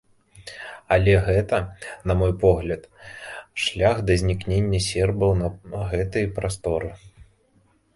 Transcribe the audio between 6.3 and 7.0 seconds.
прасторы.